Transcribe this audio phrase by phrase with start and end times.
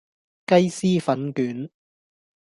[0.47, 1.69] 雞絲粉卷